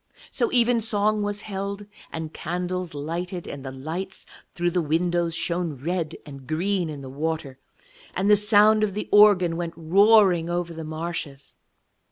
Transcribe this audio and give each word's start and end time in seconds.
So 0.31 0.49
evensong 0.49 1.21
was 1.21 1.41
held, 1.41 1.85
and 2.11 2.33
candles 2.33 2.95
lighted, 2.95 3.47
and 3.47 3.63
the 3.63 3.71
lights 3.71 4.25
through 4.55 4.71
the 4.71 4.81
windows 4.81 5.35
shone 5.35 5.75
red 5.75 6.17
and 6.25 6.47
green 6.47 6.89
in 6.89 7.01
the 7.01 7.07
water, 7.07 7.55
and 8.15 8.27
the 8.27 8.35
sound 8.35 8.83
of 8.83 8.95
the 8.95 9.07
organ 9.11 9.57
went 9.57 9.75
roaring 9.77 10.49
over 10.49 10.73
the 10.73 10.83
marshes. 10.83 11.53